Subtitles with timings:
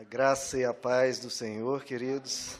[0.00, 2.56] A graça e a paz do Senhor, queridos.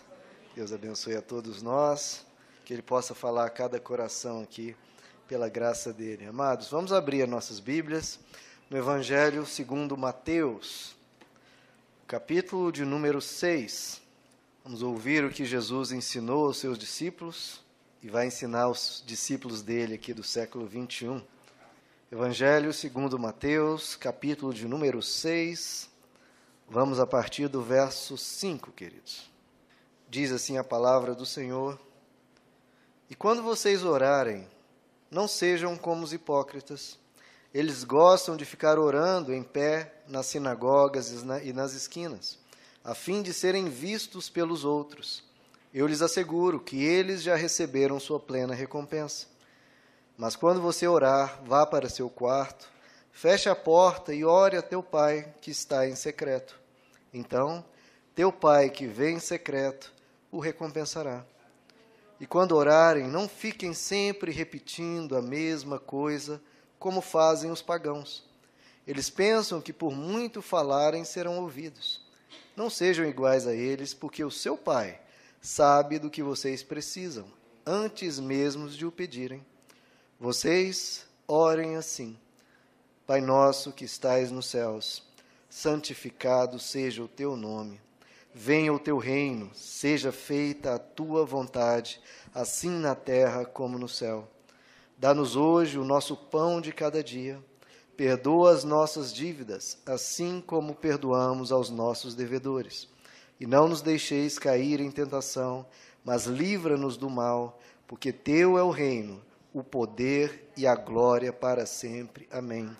[0.54, 2.27] Deus abençoe a todos nós.
[2.67, 4.77] Que Ele possa falar a cada coração aqui,
[5.26, 6.26] pela graça dele.
[6.26, 8.21] Amados, vamos abrir as nossas Bíblias
[8.68, 10.95] no Evangelho segundo Mateus,
[12.07, 14.02] capítulo de número 6.
[14.62, 17.62] Vamos ouvir o que Jesus ensinou aos seus discípulos
[18.02, 21.22] e vai ensinar os discípulos dele aqui do século 21.
[22.12, 25.88] Evangelho segundo Mateus, capítulo de número 6.
[26.73, 29.29] Vamos a partir do verso 5, queridos.
[30.08, 31.76] Diz assim a palavra do Senhor:
[33.10, 34.46] E quando vocês orarem,
[35.10, 36.96] não sejam como os hipócritas.
[37.52, 41.10] Eles gostam de ficar orando em pé nas sinagogas
[41.42, 42.38] e nas esquinas,
[42.84, 45.24] a fim de serem vistos pelos outros.
[45.74, 49.26] Eu lhes asseguro que eles já receberam sua plena recompensa.
[50.16, 52.70] Mas quando você orar, vá para seu quarto,
[53.10, 56.59] feche a porta e ore a teu pai que está em secreto.
[57.12, 57.64] Então,
[58.14, 59.92] teu pai que vem em secreto
[60.30, 61.24] o recompensará.
[62.21, 66.41] E quando orarem, não fiquem sempre repetindo a mesma coisa,
[66.79, 68.29] como fazem os pagãos.
[68.87, 72.05] Eles pensam que por muito falarem serão ouvidos.
[72.57, 75.01] Não sejam iguais a eles, porque o seu pai
[75.41, 77.27] sabe do que vocês precisam,
[77.65, 79.45] antes mesmo de o pedirem.
[80.19, 82.19] Vocês orem assim:
[83.06, 85.03] Pai nosso que estais nos céus,
[85.51, 87.79] santificado seja o teu nome.
[88.33, 92.01] Venha o teu reino, seja feita a tua vontade,
[92.33, 94.27] assim na terra como no céu.
[94.97, 97.43] Dá-nos hoje o nosso pão de cada dia.
[97.97, 102.89] Perdoa as nossas dívidas, assim como perdoamos aos nossos devedores.
[103.39, 105.67] E não nos deixeis cair em tentação,
[106.05, 109.21] mas livra-nos do mal, porque teu é o reino
[109.53, 112.28] o poder e a glória para sempre.
[112.31, 112.71] Amém.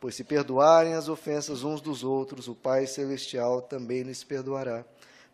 [0.00, 4.84] Pois se perdoarem as ofensas uns dos outros, o Pai Celestial também lhes perdoará.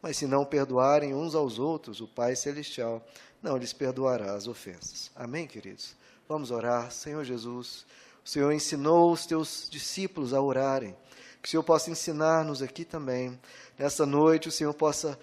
[0.01, 3.05] Mas se não perdoarem uns aos outros, o Pai Celestial
[3.43, 5.11] não lhes perdoará as ofensas.
[5.15, 5.95] Amém, queridos?
[6.27, 6.91] Vamos orar.
[6.91, 7.85] Senhor Jesus,
[8.25, 10.97] o Senhor ensinou os teus discípulos a orarem.
[11.43, 13.39] Que o Senhor possa ensinar-nos aqui também.
[13.79, 15.19] Nessa noite, o Senhor possa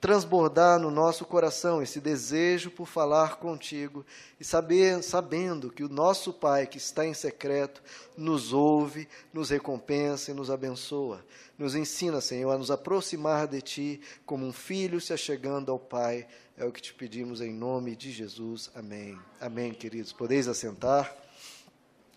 [0.00, 4.06] transbordar no nosso coração esse desejo por falar contigo
[4.38, 7.82] e saber, sabendo que o nosso Pai que está em secreto
[8.16, 11.24] nos ouve, nos recompensa e nos abençoa.
[11.58, 16.26] Nos ensina, Senhor, a nos aproximar de ti como um filho se achegando ao Pai.
[16.56, 18.70] É o que te pedimos em nome de Jesus.
[18.74, 19.18] Amém.
[19.40, 20.12] Amém, queridos.
[20.12, 21.12] Podeis assentar.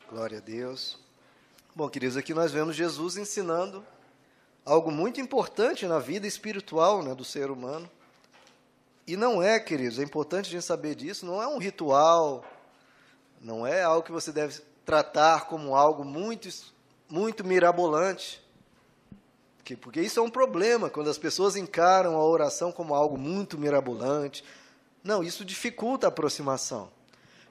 [0.07, 0.99] Glória a Deus.
[1.75, 3.83] Bom, queridos, aqui nós vemos Jesus ensinando
[4.65, 7.89] algo muito importante na vida espiritual né, do ser humano.
[9.05, 12.45] E não é, queridos, é importante a gente saber disso, não é um ritual,
[13.41, 16.47] não é algo que você deve tratar como algo muito,
[17.09, 18.41] muito mirabolante.
[19.79, 24.43] Porque isso é um problema, quando as pessoas encaram a oração como algo muito mirabolante.
[25.01, 26.91] Não, isso dificulta a aproximação.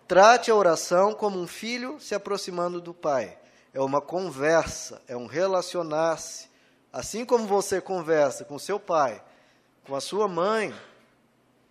[0.06, 3.38] Trate a oração como um filho se aproximando do pai.
[3.72, 6.49] É uma conversa, é um relacionar-se
[6.92, 9.22] Assim como você conversa com seu pai,
[9.84, 10.74] com a sua mãe,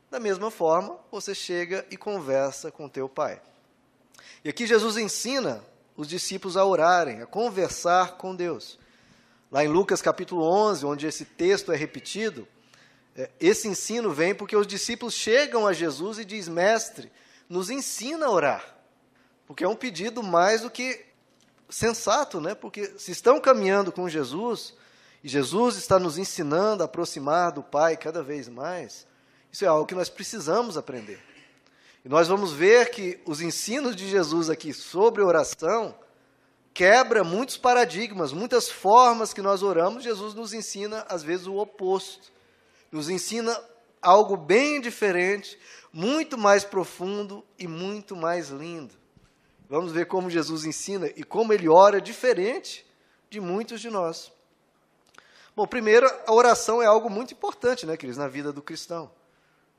[0.09, 3.41] da mesma forma, você chega e conversa com teu pai.
[4.43, 5.63] E aqui Jesus ensina
[5.95, 8.79] os discípulos a orarem, a conversar com Deus.
[9.51, 12.47] Lá em Lucas capítulo 11, onde esse texto é repetido,
[13.15, 17.11] é, esse ensino vem porque os discípulos chegam a Jesus e diz: "Mestre,
[17.49, 18.77] nos ensina a orar".
[19.45, 21.05] Porque é um pedido mais do que
[21.69, 22.55] sensato, né?
[22.55, 24.73] Porque se estão caminhando com Jesus,
[25.23, 29.05] e Jesus está nos ensinando a aproximar do Pai cada vez mais.
[29.51, 31.19] Isso é algo que nós precisamos aprender.
[32.05, 35.93] E nós vamos ver que os ensinos de Jesus aqui sobre oração
[36.73, 40.03] quebra muitos paradigmas, muitas formas que nós oramos.
[40.03, 42.31] Jesus nos ensina às vezes o oposto.
[42.89, 43.59] Nos ensina
[44.01, 45.59] algo bem diferente,
[45.91, 48.93] muito mais profundo e muito mais lindo.
[49.69, 52.85] Vamos ver como Jesus ensina e como ele ora diferente
[53.29, 54.31] de muitos de nós.
[55.59, 59.11] Bom, primeiro, a oração é algo muito importante, né, queridos, na vida do cristão.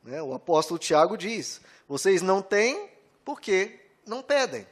[0.04, 0.20] Né?
[0.20, 1.58] O apóstolo Tiago diz:
[1.88, 2.90] vocês não têm
[3.24, 4.66] porque não pedem.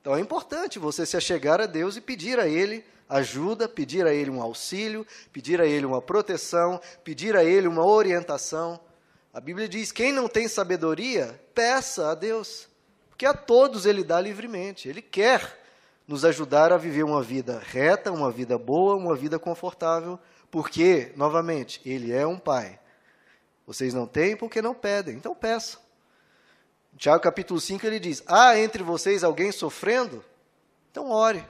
[0.00, 4.14] Então é importante você se achegar a Deus e pedir a Ele ajuda, pedir a
[4.14, 8.78] Ele um auxílio, pedir a Ele uma proteção, pedir a Ele uma orientação.
[9.34, 12.68] A Bíblia diz: quem não tem sabedoria, peça a Deus,
[13.08, 14.88] porque a todos Ele dá livremente.
[14.88, 15.65] Ele quer
[16.06, 20.18] nos ajudar a viver uma vida reta, uma vida boa, uma vida confortável,
[20.50, 22.78] porque, novamente, Ele é um Pai.
[23.66, 25.80] Vocês não têm porque não pedem, então peçam.
[26.96, 30.24] Tiago capítulo 5 ele diz: Há entre vocês alguém sofrendo?
[30.90, 31.44] Então ore.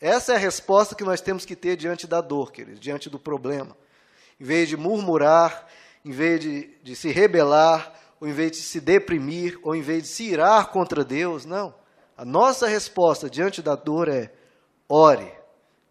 [0.00, 3.18] Essa é a resposta que nós temos que ter diante da dor, queridos, diante do
[3.18, 3.76] problema.
[4.40, 5.66] Em vez de murmurar,
[6.04, 10.04] em vez de, de se rebelar, ou em vez de se deprimir, ou em vez
[10.04, 11.74] de se irar contra Deus, não.
[12.16, 14.32] A nossa resposta diante da dor é:
[14.88, 15.32] ore.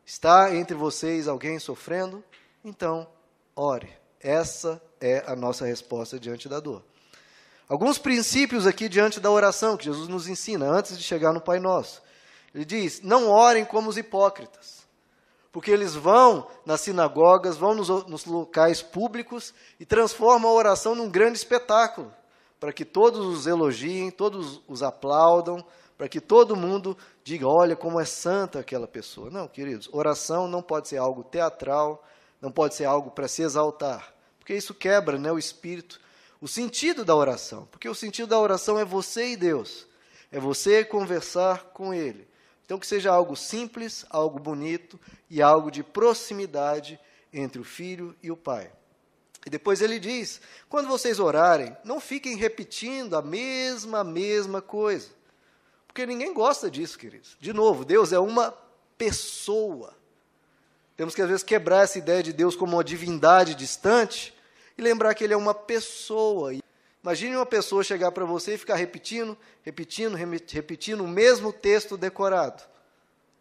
[0.05, 2.23] Está entre vocês alguém sofrendo?
[2.63, 3.07] Então,
[3.55, 3.91] ore.
[4.19, 6.83] Essa é a nossa resposta diante da dor.
[7.67, 11.59] Alguns princípios aqui diante da oração que Jesus nos ensina antes de chegar no Pai
[11.59, 12.01] Nosso.
[12.53, 14.85] Ele diz: não orem como os hipócritas,
[15.51, 21.09] porque eles vão nas sinagogas, vão nos, nos locais públicos e transformam a oração num
[21.09, 22.13] grande espetáculo,
[22.63, 25.65] para que todos os elogiem, todos os aplaudam,
[25.97, 29.29] para que todo mundo diga: olha como é santa aquela pessoa.
[29.29, 32.01] Não, queridos, oração não pode ser algo teatral,
[32.39, 35.99] não pode ser algo para se exaltar, porque isso quebra né, o espírito,
[36.39, 37.67] o sentido da oração.
[37.69, 39.85] Porque o sentido da oração é você e Deus,
[40.31, 42.25] é você conversar com Ele.
[42.63, 44.97] Então, que seja algo simples, algo bonito
[45.29, 46.97] e algo de proximidade
[47.33, 48.71] entre o filho e o pai.
[49.45, 55.09] E depois ele diz: quando vocês orarem, não fiquem repetindo a mesma, mesma coisa.
[55.87, 57.37] Porque ninguém gosta disso, queridos.
[57.39, 58.51] De novo, Deus é uma
[58.97, 59.93] pessoa.
[60.95, 64.33] Temos que, às vezes, quebrar essa ideia de Deus como uma divindade distante
[64.77, 66.53] e lembrar que Ele é uma pessoa.
[67.03, 72.63] Imagine uma pessoa chegar para você e ficar repetindo, repetindo, repetindo o mesmo texto decorado.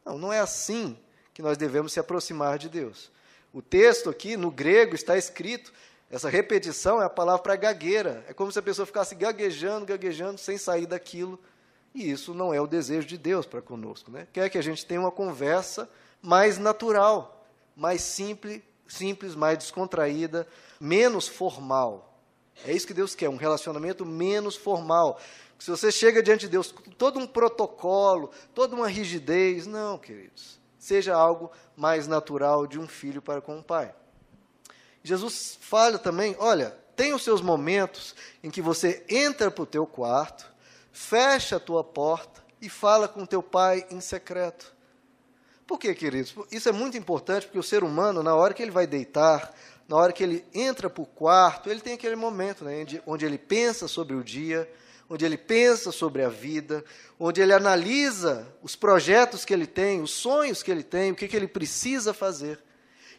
[0.04, 0.98] Não, não é assim
[1.32, 3.10] que nós devemos se aproximar de Deus.
[3.52, 5.72] O texto aqui, no grego, está escrito,
[6.12, 8.24] essa repetição é a palavra para gagueira.
[8.28, 11.40] É como se a pessoa ficasse gaguejando, gaguejando, sem sair daquilo
[11.94, 14.10] e isso não é o desejo de Deus para conosco.
[14.10, 14.26] Né?
[14.32, 15.88] Quer que a gente tenha uma conversa
[16.20, 20.46] mais natural, mais simples, simples, mais descontraída,
[20.80, 22.18] menos formal.
[22.64, 25.20] É isso que Deus quer, um relacionamento menos formal.
[25.58, 30.60] Se você chega diante de Deus com todo um protocolo, toda uma rigidez, não, queridos.
[30.78, 33.94] Seja algo mais natural de um filho para com o pai.
[35.02, 39.86] Jesus fala também, olha, tem os seus momentos em que você entra para o teu
[39.86, 40.46] quarto,
[40.92, 44.72] fecha a tua porta e fala com teu pai em secreto.
[45.66, 46.34] Por quê, queridos?
[46.50, 49.54] Isso é muito importante porque o ser humano, na hora que ele vai deitar,
[49.88, 53.38] na hora que ele entra para o quarto, ele tem aquele momento né, onde ele
[53.38, 54.70] pensa sobre o dia,
[55.08, 56.84] onde ele pensa sobre a vida,
[57.18, 61.28] onde ele analisa os projetos que ele tem, os sonhos que ele tem, o que,
[61.28, 62.58] que ele precisa fazer.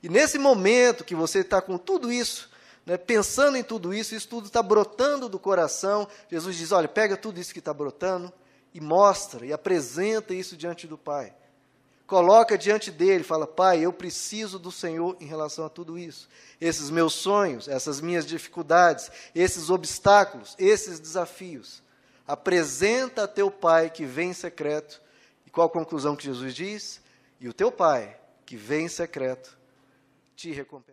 [0.03, 2.53] E nesse momento que você está com tudo isso
[2.85, 6.07] né, pensando em tudo isso, isso tudo está brotando do coração.
[6.29, 8.31] Jesus diz: olha, pega tudo isso que está brotando
[8.73, 11.33] e mostra e apresenta isso diante do Pai.
[12.05, 16.27] Coloca diante dele, fala: Pai, eu preciso do Senhor em relação a tudo isso.
[16.59, 21.81] Esses meus sonhos, essas minhas dificuldades, esses obstáculos, esses desafios.
[22.27, 25.01] Apresenta a teu Pai que vem em secreto.
[25.45, 27.01] E qual a conclusão que Jesus diz?
[27.39, 29.57] E o teu Pai, que vem em secreto,
[30.43, 30.91] te recompensa.